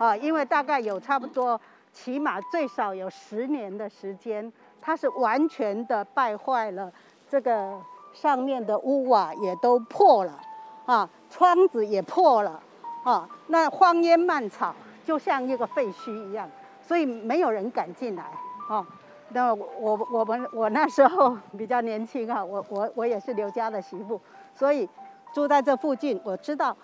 [0.00, 1.60] 啊，因为大概有差不多，
[1.92, 6.90] 起码最少有十年的时间，它是完全的败坏了，
[7.28, 7.78] 这个
[8.14, 10.40] 上面的屋瓦也都破了，
[10.86, 12.58] 啊，窗子也破了，
[13.04, 16.48] 啊，那荒烟蔓草，就像一个废墟一样，
[16.80, 18.24] 所以没有人敢进来，
[18.70, 18.82] 啊，
[19.28, 24.18] 那我我们我那时候 比较年轻啊，我我我也是刘家的媳妇，
[24.54, 24.88] 所以
[25.34, 26.74] 住在这附近，我知道。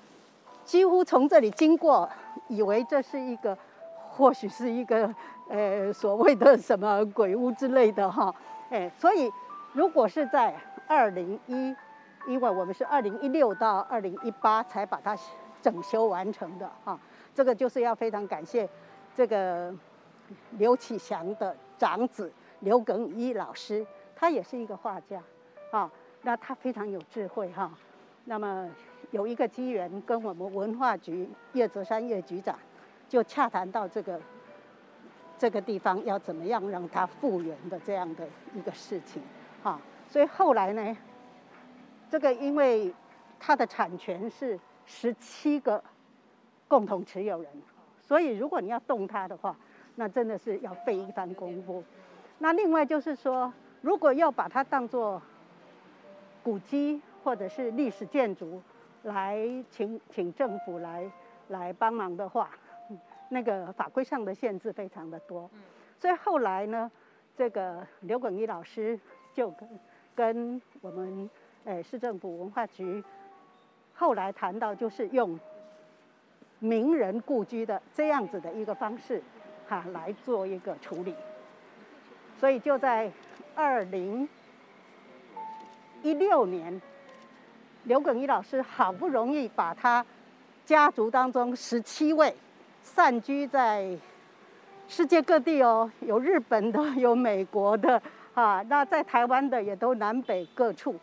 [0.67, 2.11] 几乎从这里经过，
[2.49, 3.57] 以为这是一个，
[4.11, 5.09] 或许是一个，
[5.49, 8.35] 呃，所谓的什么鬼屋之类的哈，
[8.69, 9.31] 哎，所以
[9.73, 10.53] 如果是在
[10.89, 11.73] 二零一，
[12.27, 15.17] 因为我们是二零一六到二零一八才把它
[15.63, 16.99] 整修完成的哈，
[17.33, 18.69] 这个就是要非常感谢
[19.15, 19.73] 这个
[20.59, 25.23] 刘启祥的长子刘耿一老师，他也是一个画家，
[25.71, 25.89] 啊，
[26.23, 27.71] 那他非常有智慧哈，
[28.25, 28.69] 那么。
[29.11, 32.59] 有一个机缘，跟我们文化局叶泽山叶局长
[33.09, 34.21] 就洽谈到这个
[35.39, 39.23] 这个地方要怎么样让它复原的这样的一个事情，
[39.63, 40.97] 哈，所以后来呢，
[42.11, 42.93] 这个因为
[43.39, 45.83] 它的产权是十七个
[46.67, 47.51] 共同持有人，
[48.01, 49.57] 所以如果你要动它的话，
[49.95, 51.83] 那真的是要费一番功夫。
[52.39, 55.23] 那另外就是说，如果要把它当做
[56.43, 58.61] 古迹或者是历史建筑，
[59.07, 59.39] 来
[59.71, 61.11] 请请政府来
[61.49, 62.51] 来帮忙的话，
[63.29, 65.49] 那个法规上的限制非常的多，
[65.99, 66.91] 所以后来呢，
[67.37, 68.99] 这个刘耿一老师
[69.33, 69.69] 就跟
[70.15, 71.31] 跟我们
[71.65, 73.03] 诶市政府文化局
[73.95, 75.39] 后来谈到就是用
[76.59, 79.23] 名人故居的这样子的一个方式，
[79.69, 81.15] 哈，来做一个处理。
[82.39, 83.11] 所以就在
[83.55, 84.29] 二零
[86.03, 86.81] 一六年，
[87.87, 90.05] 刘耿一老师好不容易把他
[90.65, 92.35] 家族当中十七位
[92.83, 93.97] 散居在
[94.89, 98.03] 世界各地哦，有日本的，有美国的，
[98.35, 100.97] 啊，那在台湾的也都南北各处。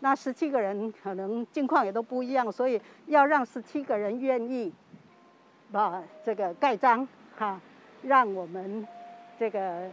[0.00, 4.72] 那十七个人可能境况也都不一样，所以要让十七个人愿意
[5.70, 7.60] 把这个盖章哈，
[8.02, 8.86] 让我们
[9.38, 9.88] 这个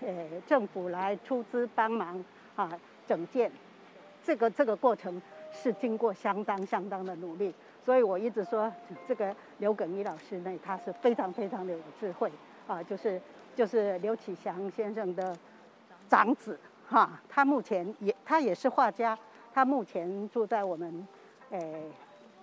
[0.00, 0.10] 呃
[0.48, 2.22] 政府来出资帮忙
[2.56, 2.68] 啊
[3.06, 3.50] 整建，
[4.22, 7.54] 这个这个过程是经过相当相当的努力，
[7.84, 8.72] 所以我一直说
[9.06, 12.30] 这个刘耿一老师呢，他是非常非常的有智慧
[12.66, 13.20] 啊，就是
[13.54, 15.36] 就是刘启祥先生的
[16.08, 19.18] 长子哈，他目前也他也是画家。
[19.54, 21.08] 他目前住在我们，
[21.48, 21.90] 诶、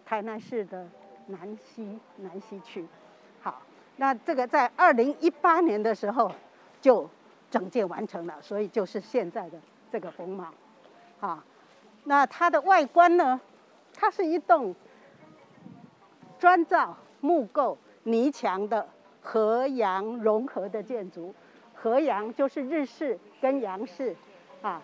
[0.03, 0.83] 台南市的
[1.27, 2.83] 南西南西区。
[3.39, 3.61] 好，
[3.97, 6.31] 那这个在二零一八年的时候
[6.81, 7.07] 就
[7.51, 9.59] 整建完成了，所以就是现在的
[9.91, 10.51] 这个风貌。
[11.19, 11.43] 好，
[12.03, 13.39] 那它的外观呢？
[13.93, 14.75] 它是一栋
[16.39, 18.87] 砖造木构泥墙的
[19.21, 21.33] 和洋融合的建筑。
[21.73, 24.15] 和洋就是日式跟洋式，
[24.61, 24.81] 啊。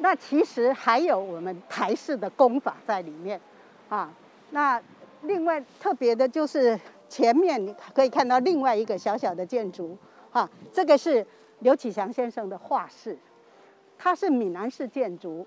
[0.00, 3.40] 那其实还有我们台式的工法在里面，
[3.88, 4.08] 啊，
[4.50, 4.80] 那
[5.22, 6.78] 另外特别的就是
[7.08, 9.98] 前面你可以看到另外一个小小的建筑，
[10.30, 11.26] 哈，这个是
[11.58, 13.18] 刘启祥先生的画室，
[13.98, 15.44] 它是闽南式建筑，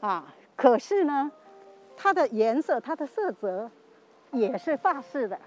[0.00, 1.30] 啊，可是呢，
[1.96, 3.70] 它的颜色、它的色泽
[4.32, 5.38] 也是法式的，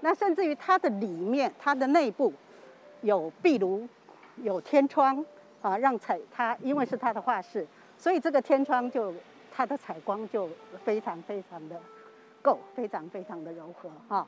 [0.00, 2.32] 那甚至于它的里面、它的内部
[3.02, 3.86] 有壁炉、
[4.36, 5.24] 有天窗。
[5.62, 7.64] 啊，让采它，因为是它的画室，
[7.96, 9.14] 所以这个天窗就
[9.52, 10.48] 它的采光就
[10.84, 11.80] 非常非常的
[12.42, 14.26] 够，非常非常的柔和哈。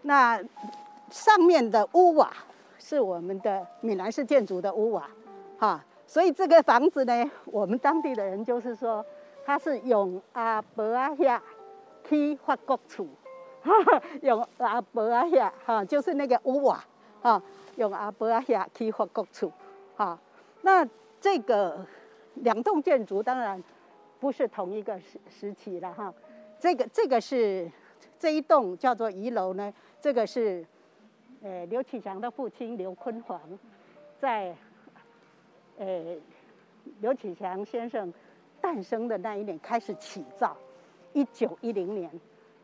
[0.00, 0.42] 那
[1.10, 2.32] 上面的屋瓦
[2.78, 5.10] 是我们的闽南式建筑的屋瓦，
[5.58, 9.06] 哈，所以这个房子呢，我们当地的人就是说，
[9.44, 11.40] 它是用阿伯阿下
[12.02, 13.06] 去法国厝，
[14.20, 16.84] 用阿伯阿下哈，就是那个屋瓦
[17.22, 17.40] 哈，
[17.76, 19.52] 用阿伯阿下去法国厝，
[19.94, 20.18] 哈。
[20.62, 20.84] 那
[21.20, 21.86] 这个
[22.34, 23.62] 两栋建筑当然
[24.18, 26.12] 不是同一个时时期了哈，
[26.58, 27.70] 这个这个是
[28.18, 30.66] 这一栋叫做仪楼呢，这个是
[31.40, 33.40] 呃刘启强的父亲刘坤煌
[34.18, 34.52] 在
[35.80, 36.14] 呃
[37.00, 38.12] 刘启强先生
[38.60, 40.54] 诞生的那一年开始起造，
[41.14, 42.10] 一九一零年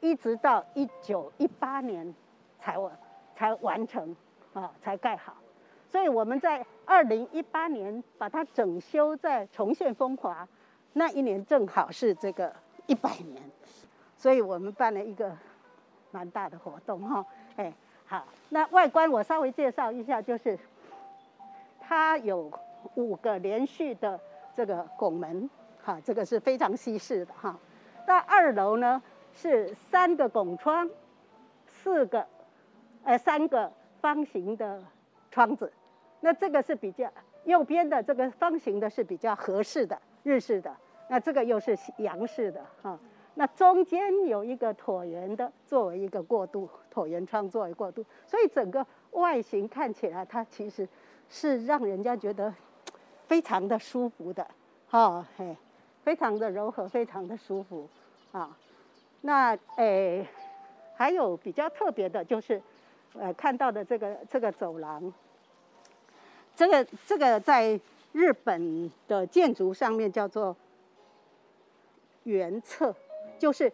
[0.01, 2.15] 一直到一九一八年
[2.61, 2.93] 才完
[3.35, 4.15] 才完成
[4.53, 5.35] 啊，才盖好。
[5.89, 10.47] 所以我们在二零一八年把它整修，再重现风华，
[10.93, 12.55] 那一年正好是这个
[12.87, 13.43] 一百年，
[14.19, 15.35] 所以我们办了一个
[16.11, 17.25] 蛮大的活动哈。
[17.57, 17.73] 哎，
[18.05, 20.59] 好，那外观我稍微介绍一下，就是
[21.81, 22.51] 它有
[22.95, 24.19] 五个连续的
[24.55, 25.49] 这个拱门，
[25.83, 27.59] 哈，这个是非常西式的哈。
[28.07, 30.89] 到二楼呢是三个拱窗，
[31.67, 32.27] 四个，
[33.05, 34.83] 呃，三个方形的
[35.31, 35.73] 窗子。
[36.21, 37.11] 那这个是比较
[37.45, 40.75] 右边的这个方形的是比较合适的日式的，
[41.09, 42.99] 那这个又是洋式的哈。
[43.35, 50.89] 那中间有一个椭圆的作为一个过渡，椭圆窗作为过渡，所以整个外形看起来它其实
[51.29, 52.53] 是让人家觉得
[53.27, 54.47] 非常的舒服的，
[54.89, 55.57] 哈嘿，
[56.03, 57.89] 非常的柔和，非常的舒服
[58.33, 58.57] 啊。
[59.23, 60.27] 那诶
[60.95, 62.63] 还有比较特别的就是
[63.19, 65.13] 呃看到的这个这个走廊。
[66.55, 67.79] 这个这个在
[68.13, 70.57] 日本的建筑上面叫做
[72.23, 72.95] 原侧，
[73.39, 73.71] 就是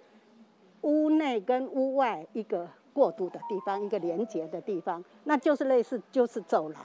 [0.81, 6.83] 屋内跟屋外一个过渡的地方，一个连接的地方，那就是类似就是走廊。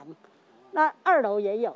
[0.72, 1.76] 那二楼也有，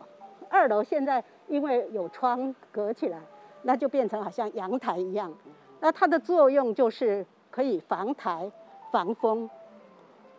[0.52, 3.18] 二楼现在因为有窗隔起来，
[3.64, 5.34] 那就变成好像阳台一样。
[5.80, 8.52] 那它的作用就是可以防台、
[8.92, 9.50] 防风，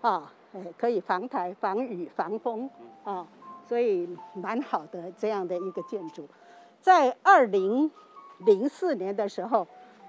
[0.03, 2.71] 啊，哎，可以防台、防雨、防风，
[3.03, 3.27] 啊。
[3.65, 6.29] 所以蛮好的这样的一个建筑，
[6.81, 7.91] 在二零
[8.45, 9.67] 零四年的时候，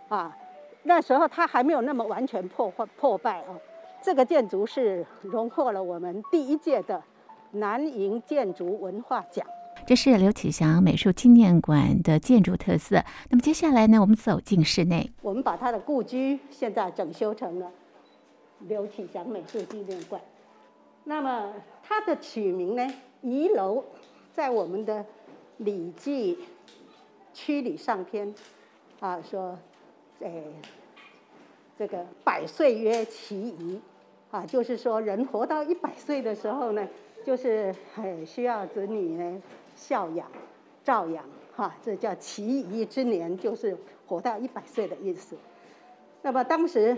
[0.10, 0.36] 啊，
[0.82, 3.56] 那时候它还没有那么完全破坏破败哦。
[4.02, 7.02] 这个建筑是荣获了我们第一届的
[7.52, 9.48] 南瀛建筑文化奖。
[9.86, 13.04] 这是刘启祥美术纪念馆的建筑特色。
[13.30, 17.70] 那么接下来呢，我们走进室内，我们把他的故居现在整修成了
[18.62, 20.22] 刘启祥美术纪念馆。
[21.04, 22.94] 那么它的取名呢？
[23.22, 23.84] 仪楼
[24.34, 25.00] 在我们的
[25.58, 26.36] 《礼记·
[27.34, 28.34] 曲礼上篇》
[29.02, 29.60] 啊说，
[30.22, 30.46] 诶，
[31.78, 33.82] 这个百岁曰其宜，
[34.32, 36.88] 啊，就是说人活到一百岁的时候呢，
[37.26, 39.42] 就是很需要子女呢
[39.76, 40.28] 孝养、
[40.84, 41.24] 照养，
[41.56, 45.38] 哈、这叫其宜之年，就是活到一百岁的意思。
[46.22, 46.98] 那么当时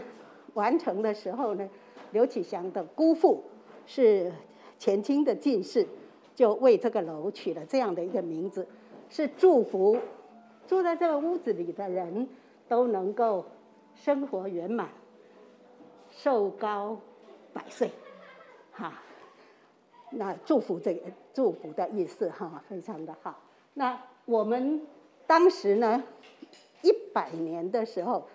[0.54, 1.70] 完成的时候呢，
[2.12, 3.44] 刘启祥的姑父
[3.86, 4.32] 是
[4.78, 5.88] 前清的进士，
[6.36, 8.68] 就为这个楼取了这样的一个名字，
[9.10, 9.98] 是祝福
[10.68, 12.28] 住在这个屋子里的人
[12.68, 13.46] 都能够
[13.94, 14.90] 生活圆满、
[16.12, 17.00] 寿高
[17.54, 17.90] 百岁，
[18.72, 19.02] 哈，
[20.18, 23.40] 那祝福这个祝福的意思哈，非常的好。
[23.74, 24.82] 那我们
[25.28, 26.04] 当时呢，
[26.82, 28.26] 一百年的时候，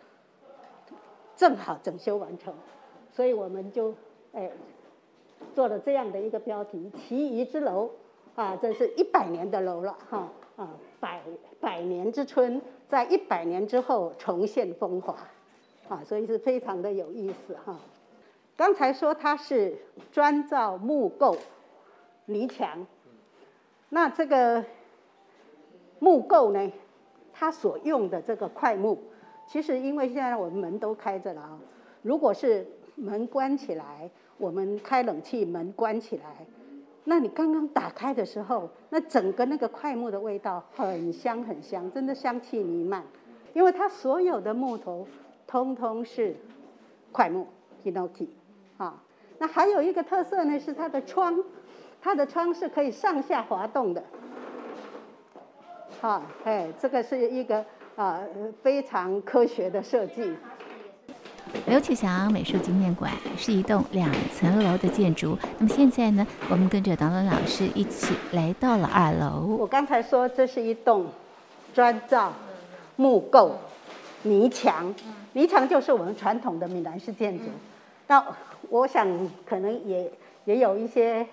[1.37, 2.55] 正好整修完成。
[3.13, 3.95] 所以我们就
[4.33, 4.51] 哎
[5.55, 7.91] 做了这样的一个标题“其宜之楼”，
[8.37, 11.21] 啊，这是一百年的楼了哈啊，百
[11.61, 15.17] 百年之春，在一百年之后重现风华，
[15.89, 17.77] 啊，所以是非常的有意思哈。
[18.57, 19.77] 刚才说它是
[20.13, 21.37] 砖造木构
[22.31, 22.87] 泥墙，
[23.91, 24.65] 那这个
[25.99, 26.73] 木构呢，
[27.33, 28.99] 它所用的这个块木，
[29.47, 31.59] 其实因为现在我们门都开着了啊，
[32.03, 36.47] 如果是门关起来，我们开冷气，门关起来，
[37.05, 43.05] 那你刚刚打开的时候，那整个那个块木的味道很香很香，真的香气弥漫。
[43.53, 45.09] 因为它所有的木头
[45.45, 46.37] 通通是
[47.11, 47.49] 块木
[47.85, 48.29] ，Hinoki
[48.77, 49.03] 啊。
[49.39, 51.43] 那还有一个特色呢，是它的窗，
[52.03, 54.03] 它的窗是可以上下滑动的。
[56.01, 58.21] 好，哎，这个是一个啊
[58.63, 60.33] 非常科学的设计。
[61.67, 65.37] 刘启祥美术纪念馆是一栋两层楼的建筑。
[65.59, 69.57] 那么现在呢，我们跟着导览老师一起来到了二楼。
[69.59, 71.07] 我刚才说这是一栋
[71.75, 72.33] 砖造
[72.97, 73.57] 木构
[74.23, 74.95] 泥墙，
[75.33, 77.45] 泥墙就是我们传统的闽南式建筑。
[78.07, 78.25] 那
[78.69, 79.07] 我想
[79.45, 80.11] 可能也
[80.45, 81.27] 也有一些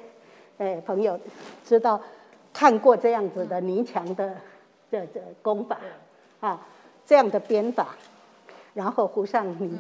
[0.58, 1.20] 诶朋友
[1.64, 2.02] 知道
[2.54, 4.36] 看过这样子的泥墙的
[4.92, 5.78] 这这工法
[6.40, 6.60] 啊，
[7.06, 7.90] 这样的编法，
[8.74, 9.78] 然后糊上泥。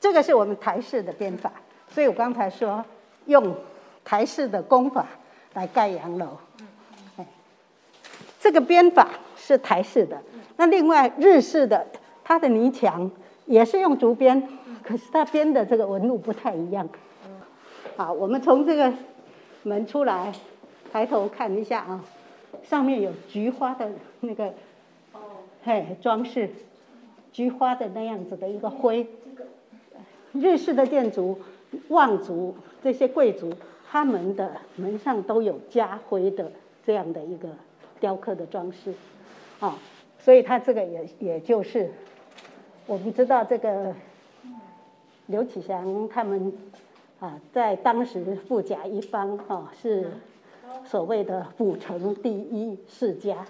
[0.00, 1.52] 这个是我们台式的编法，
[1.90, 2.84] 所以我刚才说
[3.26, 3.54] 用
[4.04, 5.06] 台式的工法
[5.54, 6.38] 来盖洋楼。
[7.16, 7.26] 哎，
[8.40, 10.22] 这个编法是台式的，
[10.56, 11.86] 那另外日式的，
[12.22, 13.10] 它的泥墙
[13.44, 14.48] 也是用竹编，
[14.82, 16.88] 可是它编的这个纹路不太一样。
[17.98, 18.92] 好，我们从这个
[19.64, 20.32] 门出来，
[20.92, 22.04] 抬头看一下啊，
[22.62, 24.54] 上面有菊花的那个，
[25.12, 25.18] 哦
[25.64, 26.48] 嘿，装饰，
[27.32, 29.04] 菊花的那样子的一个徽。
[30.32, 31.40] 日式的建筑，
[31.88, 33.52] 望族这些贵族，
[33.90, 36.52] 他们的门上都有家徽的
[36.86, 37.48] 这样的一个
[37.98, 38.94] 雕刻的装饰，
[39.58, 39.76] 啊，
[40.20, 41.90] 所以他这个也也就是，
[42.86, 43.92] 我不知道这个
[45.26, 46.52] 刘启祥他们
[47.20, 50.10] 啊，在当时富甲一方啊，是
[50.84, 53.46] 所谓的府城第一世家。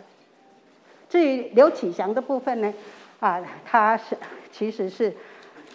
[1.08, 2.74] 至于刘启祥的部分呢，
[3.20, 4.16] 啊，他是
[4.52, 5.12] 其实是。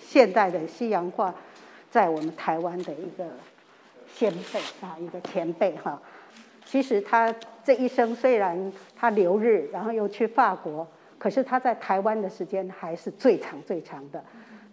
[0.06, 1.34] 现代的西洋画，
[1.89, 3.25] 在我们台湾的一个
[4.13, 5.99] 先辈啊，一个前辈哈。
[6.65, 14.23] 其实他这一生虽然他留日，然后又去法国，可是他在台湾的时间还是最长最长的。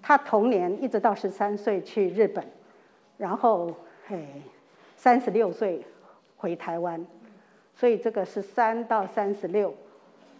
[0.03, 2.45] 他童年一直到十三岁去日本，
[3.21, 3.71] 然后
[4.07, 4.27] 嘿，
[4.97, 5.85] 三十六岁
[6.39, 7.07] 回台湾，
[7.77, 9.75] 所以这个十三到三十六，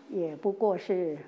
[0.09, 1.19] 也不过是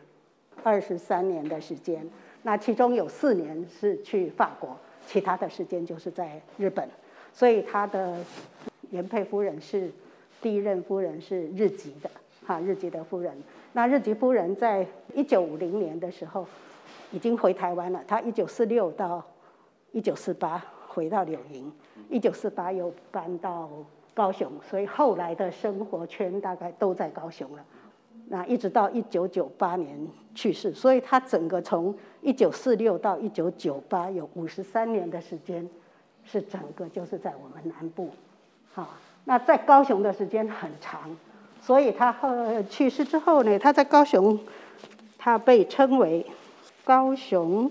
[0.62, 2.08] 二十三年的时间。
[2.40, 4.74] 那其中有四年是去法国，
[5.06, 6.88] 其他的时间就是在日本，
[7.34, 8.16] 所以他的
[8.88, 9.90] 原配夫人是
[10.40, 12.10] 第一任夫人是日籍的，
[12.46, 13.30] 哈，日籍的夫人。
[13.74, 16.46] 那日籍夫人在一九五零年的时候
[17.10, 19.22] 已经回台湾了，她一九四六到
[19.90, 21.72] 一九四八回到柳营，
[22.10, 23.68] 一九四八又搬到
[24.12, 27.64] 高雄，所以后来的生活圈大概都在高雄了。
[28.28, 29.98] 那一直到一九九八年
[30.34, 35.68] 去世，所以他整个从一九四六到一九九八有五十三年的时间，
[36.24, 38.10] 是整个就是在我们南部，
[38.72, 38.94] 好，
[39.24, 41.16] 那在高雄的时间很长，
[41.60, 44.38] 所以他后去世之后呢，他在高雄，
[45.18, 46.26] 他被称为
[46.84, 47.70] 高雄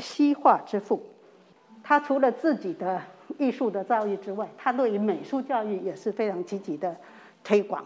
[0.00, 1.02] 西化之父。
[1.92, 3.02] 他除了自己的
[3.36, 6.96] 艺术的造诣之外，他对于美术教育也是非常积极的
[7.44, 7.84] 推广。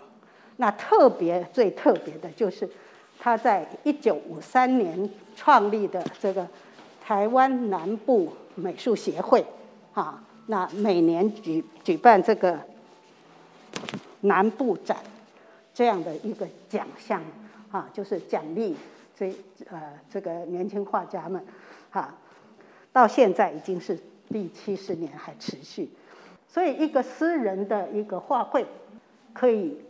[0.58, 2.70] 那特别最特别的就是，
[3.18, 6.46] 他在一九五三年创立的这个
[7.04, 9.44] 台湾南部美术协会，
[9.92, 12.56] 啊，那每年举举办这个
[14.20, 14.98] 南部展
[15.74, 17.20] 这样的一个奖项，
[17.72, 18.76] 啊，就是奖励
[19.18, 19.34] 这
[19.68, 21.44] 呃这个年轻画家们，
[21.90, 22.14] 哈，
[22.96, 23.98] 到现在已经是
[24.30, 25.86] 第七十年还持续，
[26.48, 28.64] 所以一个私人的一个画会
[29.34, 29.84] 可以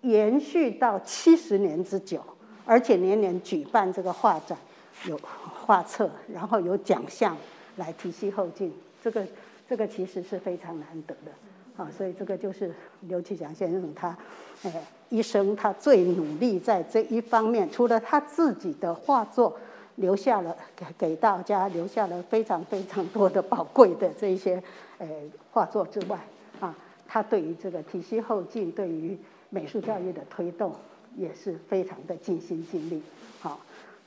[0.00, 2.22] 延续到七十年之久，
[2.64, 4.56] 而且年年举办这个画展，
[5.04, 5.20] 有
[5.66, 7.36] 画册，然后有奖项
[7.76, 8.72] 来提携后进，
[9.02, 9.26] 这个
[9.68, 11.30] 这个其实是非常难得的。
[11.76, 14.16] 啊，所以这个就是刘启祥先生他，
[14.62, 14.72] 哎，
[15.10, 19.54] 一生他最努力在这一方面，除了他自己的画作
[19.98, 24.62] 留下了给给大家留下了非常非常多的宝贵的这一些
[24.98, 25.06] 呃
[25.52, 26.18] 画作之外，
[26.60, 26.74] 啊，
[27.06, 29.18] 他对于这个体系后进，对于
[29.50, 30.72] 美术教育的推动
[31.16, 33.02] 也是非常的尽心尽力。
[33.40, 33.60] 好，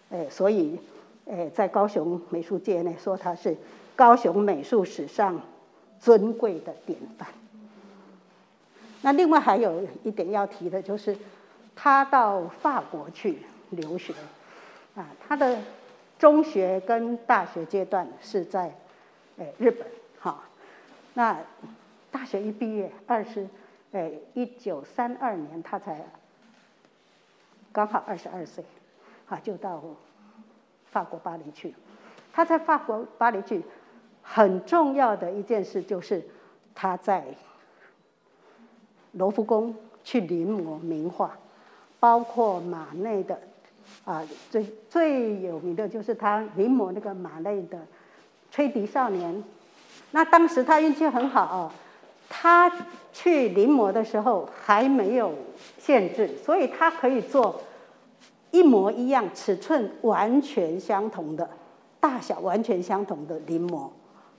[0.09, 0.79] 哎，所以，
[1.29, 3.55] 哎，在高雄美术界呢，说他是
[3.95, 5.39] 高雄美术史上
[5.99, 7.27] 尊贵的典范。
[9.01, 11.17] 那另外还有一点要提的就是，
[11.75, 13.39] 他到法国去
[13.71, 14.13] 留学，
[14.95, 15.57] 啊，他的
[16.21, 18.71] 中学跟大学阶段是在，
[19.39, 19.87] 诶日本，
[20.19, 20.43] 哈，
[21.15, 21.35] 那
[22.11, 23.47] 大学一毕业，二十，
[23.93, 26.05] 诶一九三二年他才
[27.71, 28.63] 刚好二十二岁，
[29.27, 29.83] 啊，就到
[30.91, 31.73] 法国巴黎去。
[32.31, 33.63] 他在法国巴黎去，
[34.21, 36.23] 很重要的一件事就是
[36.75, 37.25] 他在。
[39.13, 41.35] 罗浮宫去临摹名画，
[41.99, 43.41] 包括马内的，
[44.05, 47.77] 啊，最最有名的就是他临摹那个马内的
[48.51, 49.33] 《吹笛少年》。
[50.11, 51.71] 那当时他运气很好哦，
[52.29, 52.71] 他
[53.13, 55.33] 去临摹的时候还没有
[55.77, 57.61] 限制，所以他可以做
[58.51, 61.49] 一模一样、尺寸完全相同的、
[61.99, 63.89] 大小完全相同的临摹，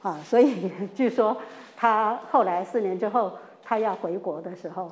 [0.03, 1.37] 啊，所以 据说
[1.77, 3.33] 他后来四年之后。
[3.65, 4.91] 他要回国的时候，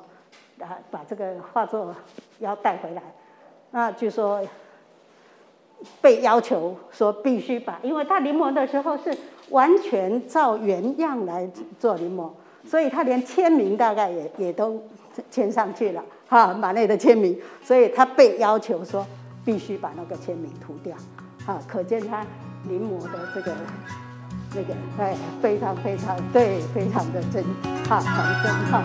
[0.59, 1.93] 啊，把这个画作
[2.39, 3.03] 要带回来，
[3.71, 4.41] 那据说
[5.99, 9.17] 被要求说必须把，因为他临摹的时候是
[9.49, 11.49] 完全照原样来
[11.79, 12.29] 做临摹，
[12.65, 14.81] 所以他连签名大概也也都
[15.29, 19.05] 签上去了，哈，马内的签名，所以他被要求说
[19.43, 20.95] 必须把那个签名涂掉，
[21.45, 22.25] 啊，可见他
[22.67, 23.55] 临摹的这个。
[24.53, 27.41] 那个哎，非常非常对，非常的真，
[27.87, 28.83] 哈，很真哈。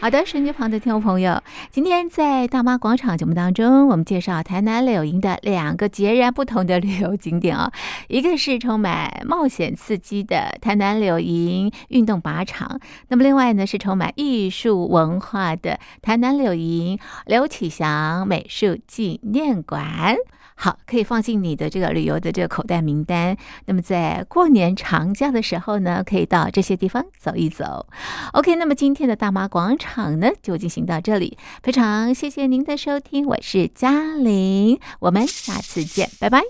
[0.00, 7.70] 好的，手机旁的听众朋友，今天在大妈广场节目当中，我们介绍台南柳营的两个截然不同的旅游景点、哦，
[8.08, 20.16] 一个是充满冒险刺激的台南柳营运动靶场，那么另外呢是充满艺术文化的台南柳营刘启祥美术纪念馆。
[20.62, 23.34] 好，可以放进你的这个旅游的这个口袋名单。
[23.64, 27.86] 那么在过年长假的时候呢，可以到这些地方走一走。
[28.34, 31.38] OK，那么今天的大妈广场呢，就进行到这里。
[31.62, 36.42] 非常谢谢您的收听，我是嘉玲，我们下次见，拜拜。